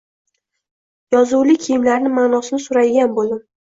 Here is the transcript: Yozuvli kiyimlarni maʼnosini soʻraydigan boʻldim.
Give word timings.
Yozuvli 1.17 1.59
kiyimlarni 1.69 2.17
maʼnosini 2.19 2.67
soʻraydigan 2.69 3.19
boʻldim. 3.23 3.51